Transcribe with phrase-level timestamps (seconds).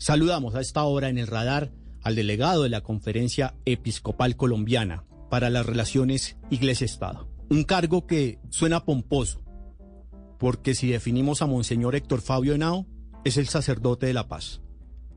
[0.00, 5.50] Saludamos a esta hora en el radar al delegado de la Conferencia Episcopal Colombiana para
[5.50, 7.28] las Relaciones Iglesia-Estado.
[7.50, 9.42] Un cargo que suena pomposo,
[10.38, 12.86] porque si definimos a Monseñor Héctor Fabio Henao,
[13.26, 14.62] es el sacerdote de la paz.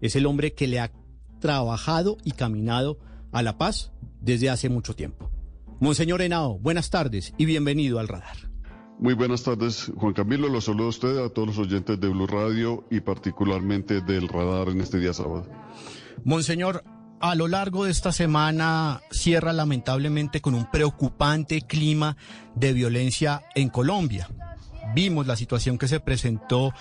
[0.01, 0.91] Es el hombre que le ha
[1.39, 3.00] trabajado y caminado
[3.31, 5.31] a la paz desde hace mucho tiempo.
[5.79, 8.52] Monseñor Henao, buenas tardes y bienvenido al radar.
[9.00, 10.48] Muy buenas tardes, Juan Camilo.
[10.48, 14.70] Los saludo a usted, a todos los oyentes de Blue Radio y particularmente del radar
[14.70, 15.48] en este día sábado.
[16.23, 16.84] Monseñor,
[17.20, 22.18] a lo largo de esta semana cierra lamentablemente con un preocupante clima
[22.56, 24.29] de violencia en Colombia.
[24.93, 26.74] Vimos la situación que se presentó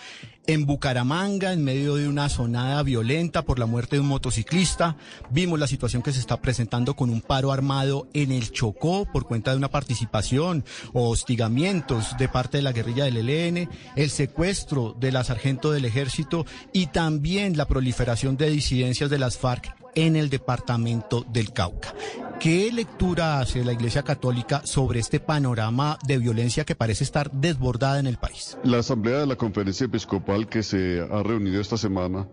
[0.46, 4.96] en Bucaramanga en medio de una sonada violenta por la muerte de un motociclista.
[5.30, 9.26] Vimos la situación que se está presentando con un paro armado en el Chocó por
[9.26, 14.96] cuenta de una participación o hostigamientos de parte de la guerrilla del ELN, el secuestro
[14.98, 20.16] de la sargento del ejército y también la proliferación de disidencias de las FARC en
[20.16, 21.94] el departamento del Cauca.
[22.42, 28.00] ¿Qué lectura hace la Iglesia Católica sobre este panorama de violencia que parece estar desbordada
[28.00, 28.58] en el país?
[28.64, 32.26] La Asamblea de la Conferencia Episcopal que se ha reunido esta semana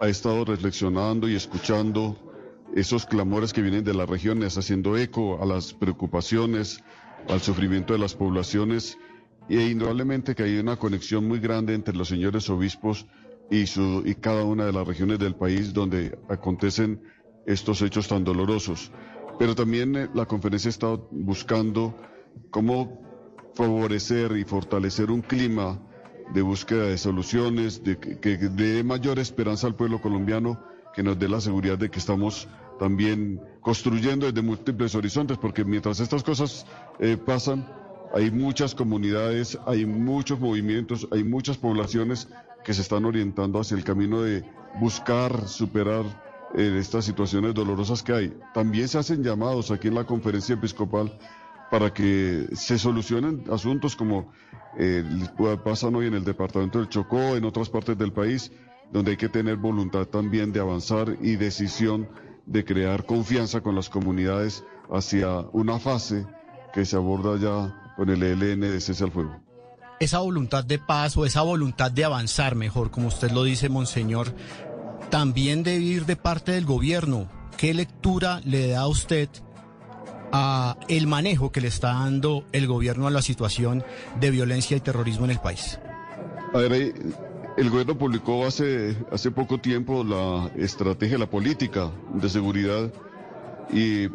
[0.00, 2.16] ha estado reflexionando y escuchando
[2.74, 6.82] esos clamores que vienen de las regiones, haciendo eco a las preocupaciones,
[7.28, 8.96] al sufrimiento de las poblaciones
[9.50, 13.04] e indudablemente que hay una conexión muy grande entre los señores obispos
[13.50, 13.66] y,
[14.14, 17.02] cada una de las regiones del país donde acontecen
[17.44, 18.90] estos hechos tan dolorosos.
[19.42, 21.96] Pero también eh, la conferencia ha estado buscando
[22.50, 23.02] cómo
[23.54, 25.80] favorecer y fortalecer un clima
[26.32, 30.62] de búsqueda de soluciones, de que, dé mayor esperanza al pueblo colombiano,
[30.94, 32.46] que nos dé la seguridad de que estamos
[32.78, 36.64] también construyendo desde múltiples horizontes, porque mientras estas cosas
[37.00, 37.68] eh, pasan,
[38.14, 42.28] hay muchas comunidades, hay muchos movimientos, hay muchas poblaciones
[42.64, 44.44] que se están orientando hacia el camino de
[44.78, 48.36] buscar superar eh, estas situaciones dolorosas que hay.
[48.54, 51.18] También se hacen llamados aquí en la conferencia episcopal
[51.70, 54.30] para que se solucionen asuntos como
[54.78, 55.04] eh,
[55.64, 58.52] pasan hoy en el departamento del Chocó, en otras partes del país,
[58.92, 62.08] donde hay que tener voluntad también de avanzar y decisión
[62.44, 66.26] de crear confianza con las comunidades hacia una fase
[66.74, 69.40] que se aborda ya con el ELN de cese al fuego
[70.02, 74.34] esa voluntad de paz o esa voluntad de avanzar mejor, como usted lo dice, Monseñor,
[75.12, 77.28] también debe ir de parte del gobierno.
[77.58, 79.28] ¿Qué lectura le da usted
[80.32, 83.84] a el manejo que le está dando el gobierno a la situación
[84.18, 85.78] de violencia y terrorismo en el país?
[86.54, 86.94] A ver,
[87.58, 92.90] el gobierno publicó hace, hace poco tiempo la estrategia, la política de seguridad
[93.70, 94.08] y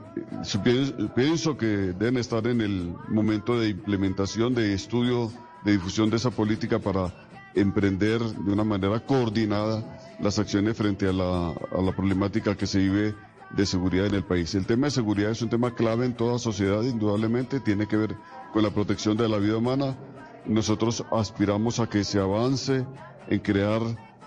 [1.13, 5.31] pienso que deben estar en el momento de implementación, de estudio
[5.63, 7.13] de difusión de esa política para
[7.53, 9.83] emprender de una manera coordinada
[10.19, 13.15] las acciones frente a la, a la problemática que se vive
[13.51, 14.53] de seguridad en el país.
[14.55, 18.15] El tema de seguridad es un tema clave en toda sociedad, indudablemente, tiene que ver
[18.51, 19.97] con la protección de la vida humana.
[20.45, 22.85] Nosotros aspiramos a que se avance
[23.29, 23.81] en crear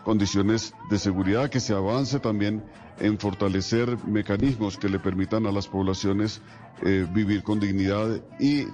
[0.05, 2.65] condiciones de seguridad, que se avance también
[2.99, 6.41] en fortalecer mecanismos que le permitan a las poblaciones
[6.83, 8.67] eh, vivir con dignidad y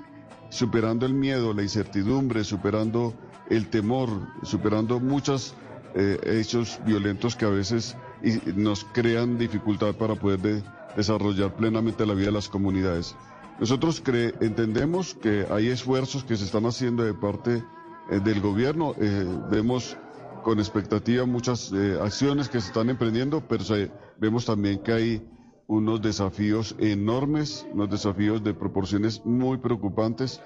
[0.50, 3.14] superando el miedo, la incertidumbre, superando
[3.50, 4.08] el temor,
[4.42, 5.54] superando muchos
[5.94, 7.96] eh, hechos violentos que a veces
[8.54, 10.62] nos crean dificultad para poder
[10.96, 13.14] desarrollar plenamente la vida de las comunidades.
[13.60, 14.02] Nosotros
[14.40, 17.62] entendemos que hay esfuerzos que se están haciendo de parte
[18.10, 19.96] eh, del gobierno, eh, vemos
[20.42, 23.64] con expectativa muchas acciones que se están emprendiendo, pero
[24.20, 25.28] vemos también que hay
[25.66, 30.40] unos desafíos enormes, unos desafíos de proporciones muy preocupantes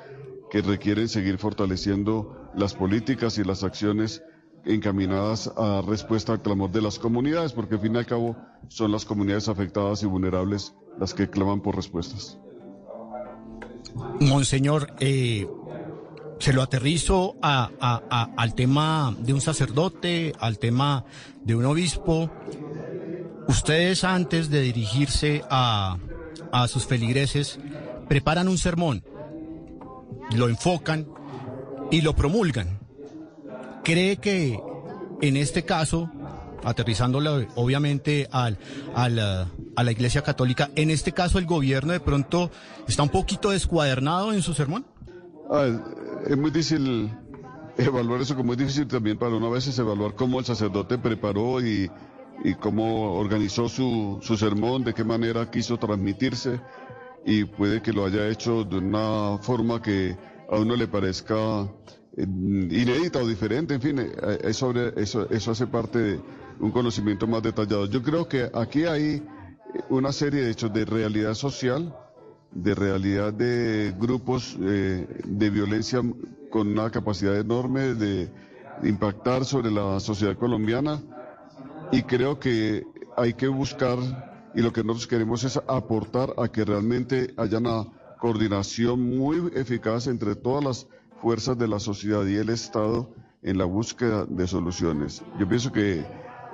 [0.51, 4.23] que requieren seguir fortaleciendo las políticas y las acciones
[4.65, 8.37] encaminadas a respuesta al clamor de las comunidades, porque al fin y al cabo
[8.69, 12.39] son las comunidades afectadas y vulnerables las que claman por respuestas.
[14.21, 15.47] Monseñor, eh,
[16.41, 21.05] se lo aterrizo al tema de un sacerdote, al tema
[21.45, 22.31] de un obispo.
[23.47, 25.99] Ustedes antes de dirigirse a,
[26.67, 27.61] sus feligreses
[28.09, 29.05] preparan un sermón,
[30.35, 31.07] lo enfocan
[31.91, 32.80] y lo promulgan.
[33.91, 34.57] ¿Cree que
[35.21, 36.09] en este caso,
[36.63, 38.57] aterrizándolo obviamente al,
[38.95, 42.53] a la Iglesia Católica, en este caso el gobierno de pronto
[42.87, 44.87] está un poquito descuadernado en su sermón?
[45.51, 45.67] Ah,
[46.25, 47.11] es muy difícil
[47.79, 51.91] evaluar eso, como es difícil también para una vez evaluar cómo el sacerdote preparó y
[52.45, 56.61] y cómo organizó su, su sermón, de qué manera quiso transmitirse
[57.25, 60.17] y puede que lo haya hecho de una forma que
[60.51, 61.63] a uno le parezca
[62.17, 66.21] eh, inédita o diferente, en fin, eh, eso, eso, eso hace parte
[66.59, 67.87] un conocimiento más detallado.
[67.87, 69.23] Yo creo que aquí hay
[69.89, 71.95] una serie de hechos de realidad social,
[72.51, 76.03] de realidad de grupos eh, de violencia
[76.51, 78.29] con una capacidad enorme de
[78.83, 81.01] impactar sobre la sociedad colombiana
[81.93, 82.85] y creo que
[83.17, 83.99] hay que buscar
[84.55, 87.87] y lo que nosotros queremos es aportar a que realmente haya una
[88.21, 90.87] coordinación muy eficaz entre todas las
[91.21, 93.11] fuerzas de la sociedad y el Estado
[93.43, 95.23] en la búsqueda de soluciones.
[95.39, 96.05] Yo pienso que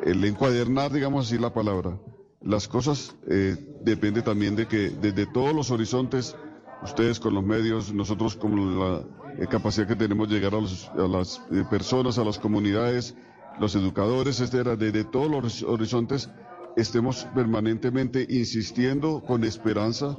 [0.04, 1.98] el encuadernar, digamos así la palabra,
[2.40, 6.36] las cosas eh, depende también de que desde todos los horizontes,
[6.82, 9.02] ustedes con los medios, nosotros con la
[9.38, 13.16] eh, capacidad que tenemos de llegar a, las eh, personas, a las comunidades,
[13.58, 16.30] los educadores, etcétera, desde todos los horizontes,
[16.76, 20.16] estemos permanentemente insistiendo con esperanza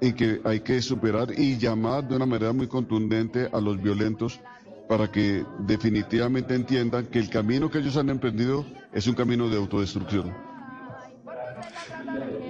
[0.00, 4.40] en que hay que superar y llamar de una manera muy contundente a los violentos
[4.88, 9.56] para que definitivamente entiendan que el camino que ellos han emprendido es un camino de
[9.56, 10.34] autodestrucción.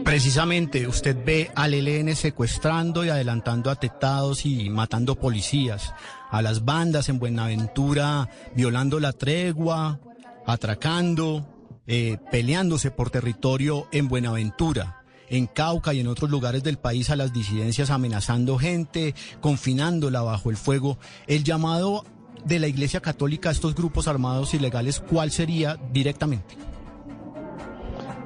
[0.04, 5.92] Precisamente, usted ve al ELN secuestrando y adelantando atentados y matando policías,
[6.30, 10.00] a las bandas en Buenaventura violando la tregua,
[10.46, 11.46] atracando,
[11.86, 14.99] eh, peleándose por territorio en Buenaventura,
[15.30, 20.50] en Cauca y en otros lugares del país a las disidencias amenazando gente, confinándola bajo
[20.50, 20.98] el fuego.
[21.26, 22.04] El llamado
[22.44, 26.56] de la Iglesia Católica a estos grupos armados ilegales, ¿cuál sería directamente?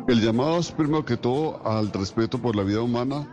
[0.08, 3.28] El llamado es primero que todo al respeto por la vida humana,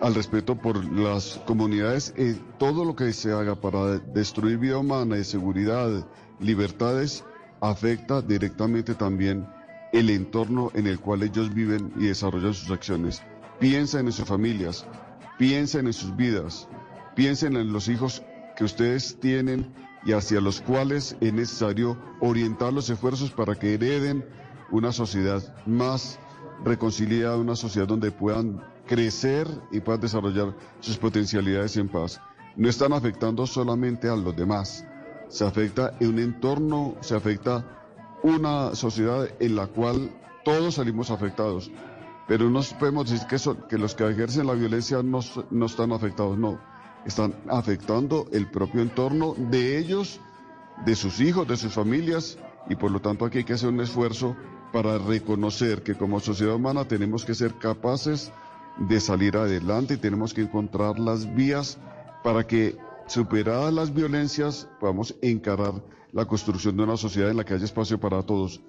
[0.00, 5.18] al respeto por las comunidades, y todo lo que se haga para destruir vida humana
[5.18, 6.06] y seguridad,
[6.40, 7.24] libertades,
[7.60, 9.46] afecta directamente también
[9.92, 13.22] el entorno en el cual ellos viven y desarrollan sus acciones.
[13.58, 14.86] Piensen en sus familias,
[15.38, 16.68] piensen en sus vidas,
[17.14, 18.22] piensen en los hijos
[18.56, 19.72] que ustedes tienen
[20.04, 24.24] y hacia los cuales es necesario orientar los esfuerzos para que hereden
[24.70, 26.18] una sociedad más
[26.64, 32.20] reconciliada, una sociedad donde puedan crecer y puedan desarrollar sus potencialidades en paz.
[32.56, 34.84] No están afectando solamente a los demás,
[35.28, 37.87] se afecta en un entorno, se afecta
[38.22, 40.10] una sociedad en la cual
[40.44, 41.70] todos salimos afectados.
[42.26, 43.38] Pero no podemos decir que,
[43.68, 45.20] que los que ejercen la violencia no,
[45.50, 46.60] no están afectados, no.
[47.06, 50.20] Están afectando el propio entorno de ellos,
[50.84, 52.38] de sus hijos, de sus familias,
[52.68, 54.36] y por lo tanto aquí hay que hacer un esfuerzo
[54.72, 58.30] para reconocer que como sociedad humana tenemos que ser capaces
[58.76, 61.78] de salir adelante y tenemos que encontrar las vías
[62.22, 62.76] para que
[63.08, 65.82] superadas las violencias podamos encarar
[66.12, 68.60] la construcción de una sociedad en la que haya espacio para todos.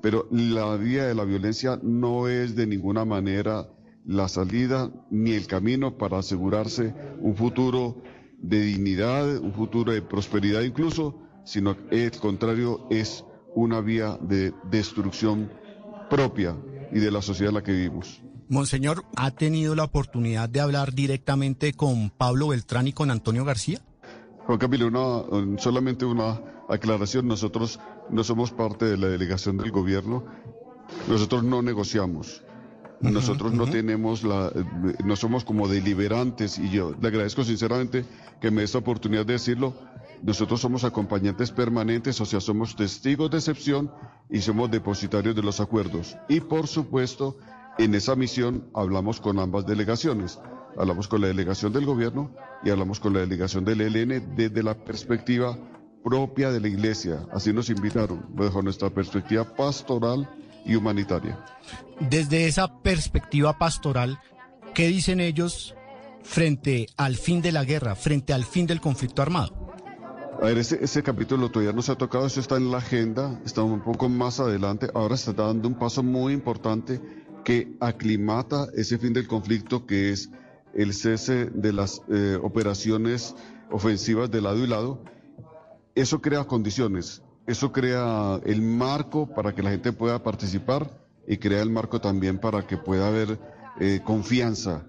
[0.00, 3.68] Pero la vía de la violencia no es de ninguna manera
[4.06, 8.02] la salida ni el camino para asegurarse un futuro
[8.38, 13.24] de dignidad, un futuro de prosperidad incluso, sino el contrario es
[13.54, 15.50] una vía de destrucción
[16.08, 16.56] propia
[16.92, 18.22] y de la sociedad en la que vivimos.
[18.48, 23.82] Monseñor, ¿ha tenido la oportunidad de hablar directamente con Pablo Beltrán y con Antonio García?
[24.48, 26.40] Juan Camilo, una, solamente una
[26.70, 27.28] aclaración.
[27.28, 27.78] Nosotros
[28.08, 30.24] no somos parte de la delegación del gobierno.
[31.06, 32.42] Nosotros no negociamos.
[33.02, 34.50] Nosotros no tenemos la,
[35.04, 38.06] no somos como deliberantes y yo le agradezco sinceramente
[38.40, 39.74] que me dé esta oportunidad de decirlo.
[40.22, 43.92] Nosotros somos acompañantes permanentes, o sea, somos testigos de excepción
[44.30, 46.16] y somos depositarios de los acuerdos.
[46.26, 47.36] Y por supuesto,
[47.76, 50.40] en esa misión hablamos con ambas delegaciones.
[50.78, 52.30] Hablamos con la delegación del gobierno
[52.62, 55.58] y hablamos con la delegación del ELN desde la perspectiva
[56.04, 57.26] propia de la iglesia.
[57.32, 60.28] Así nos invitaron, bajo nuestra perspectiva pastoral
[60.64, 61.44] y humanitaria.
[61.98, 64.20] Desde esa perspectiva pastoral,
[64.74, 65.74] ¿qué dicen ellos
[66.22, 69.68] frente al fin de la guerra, frente al fin del conflicto armado?
[70.40, 73.62] A ver, ese, capítulo todavía no se ha tocado, eso está en la agenda, está
[73.62, 77.00] un poco más adelante, ahora se está dando un paso muy importante
[77.44, 80.30] que aclimata ese fin del conflicto que es
[80.74, 83.34] el cese de las eh, operaciones
[83.70, 85.02] ofensivas de lado y lado.
[85.94, 90.90] Eso crea condiciones, eso crea el marco para que la gente pueda participar
[91.26, 93.38] y crea el marco también para que pueda haber
[93.80, 94.86] eh, confianza.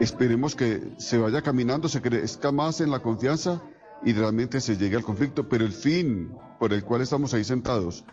[0.00, 3.62] Esperemos que se vaya caminando, se crezca más en la confianza
[4.04, 8.04] y realmente se llegue al conflicto, pero el fin por el cual estamos ahí sentados,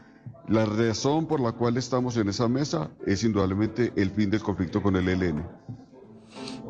[0.47, 4.81] la razón por la cual estamos en esa mesa es indudablemente el fin del conflicto
[4.81, 5.45] con el ELN.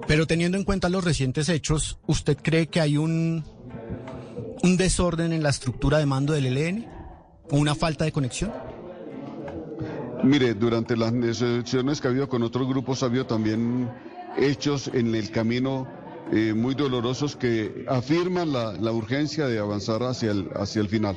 [0.08, 3.44] Pero teniendo en cuenta los recientes hechos, ¿usted cree que hay un,
[4.64, 6.88] un desorden en la estructura de mando del ELN?
[7.52, 8.52] ¿O una falta de conexión?
[10.24, 13.90] Mire, durante las negociaciones que ha habido con otros grupos ha habido también
[14.38, 15.88] hechos en el camino
[16.32, 21.16] eh, muy dolorosos que afirman la, urgencia de avanzar hacia el, hacia el final,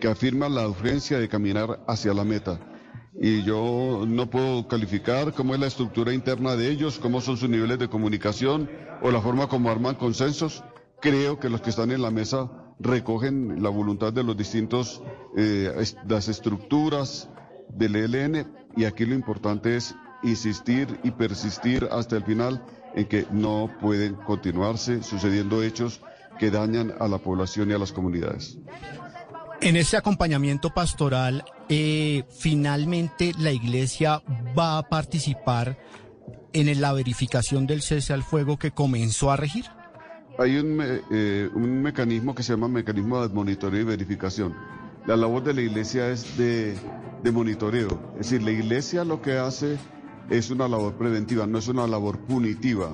[0.00, 2.60] que afirman la urgencia de caminar hacia la meta.
[3.24, 7.48] Y yo no puedo calificar cómo es la estructura interna de ellos, cómo son sus
[7.48, 8.68] niveles de comunicación
[9.00, 10.64] o la forma como arman consensos.
[11.00, 12.50] Creo que los que están en la mesa
[12.80, 15.04] recogen la voluntad de los distintos,
[15.36, 15.72] eh,
[16.08, 17.30] las estructuras
[17.68, 22.60] del ELN y aquí lo importante es insistir y persistir hasta el final
[22.96, 26.00] en que no pueden continuarse sucediendo hechos
[26.40, 28.58] que dañan a la población y a las comunidades.
[29.62, 34.20] En ese acompañamiento pastoral, eh, finalmente la Iglesia
[34.58, 35.78] va a participar
[36.52, 39.66] en la verificación del cese al fuego que comenzó a regir.
[40.36, 44.52] Hay un, eh, un mecanismo que se llama mecanismo de monitoreo y verificación.
[45.06, 46.74] La labor de la Iglesia es de,
[47.22, 48.14] de monitoreo.
[48.18, 49.78] Es decir, la Iglesia lo que hace
[50.28, 52.90] es una labor preventiva, no es una labor punitiva.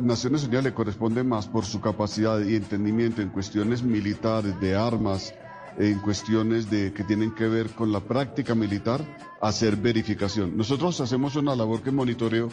[0.00, 5.34] Naciones Unidas le corresponde más por su capacidad y entendimiento en cuestiones militares, de armas,
[5.78, 9.00] en cuestiones de, que tienen que ver con la práctica militar,
[9.40, 10.56] hacer verificación.
[10.56, 12.48] Nosotros hacemos una labor que monitoreo,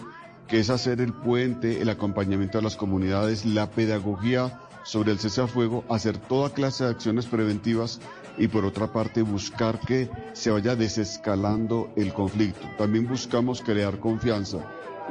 [0.47, 5.41] que es hacer el puente, el acompañamiento a las comunidades, la pedagogía sobre el cese
[5.41, 7.99] a fuego, hacer toda clase de acciones preventivas
[8.37, 12.67] y por otra parte buscar que se vaya desescalando el conflicto.
[12.77, 14.59] También buscamos crear confianza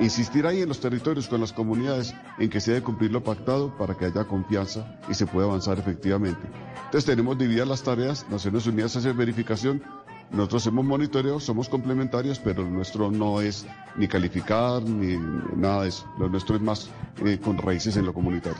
[0.01, 3.77] insistir ahí en los territorios con las comunidades en que se debe cumplir lo pactado
[3.77, 6.41] para que haya confianza y se pueda avanzar efectivamente.
[6.77, 9.83] Entonces tenemos divididas las tareas, Naciones Unidas hace verificación,
[10.31, 15.17] nosotros hacemos monitoreo, somos complementarios, pero lo nuestro no es ni calificar ni
[15.57, 16.91] nada de eso, lo nuestro es más
[17.25, 18.59] eh, con raíces en lo comunitario.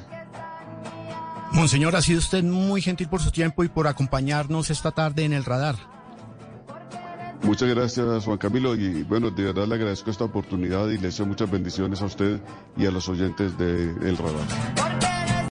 [1.53, 5.33] Monseñor, ha sido usted muy gentil por su tiempo y por acompañarnos esta tarde en
[5.33, 5.98] el radar.
[7.49, 11.25] Muchas gracias, Juan Camilo, y bueno, de verdad le agradezco esta oportunidad y le deseo
[11.25, 12.39] muchas bendiciones a usted
[12.77, 15.18] y a los oyentes de El Radar.